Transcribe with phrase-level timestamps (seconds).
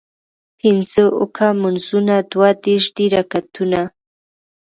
[0.59, 3.81] پينځۀ اوکه مونځونه دوه دېرش دي رکعتونه